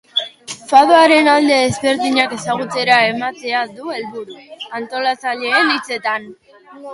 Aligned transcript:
Fadoaren 0.69 1.27
alde 1.33 1.59
ezberdinak 1.65 2.33
ezagutzera 2.37 2.95
ematea 3.11 3.61
du 3.75 3.93
helburu, 3.97 4.39
antolatzaileen 4.81 5.71
hitzetan. 5.77 6.27